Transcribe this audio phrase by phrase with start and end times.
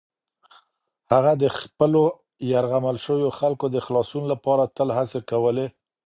[1.11, 2.03] هغه د خپلو
[2.51, 5.67] یرغمل شویو خلکو د خلاصون لپاره تل هڅې کولې.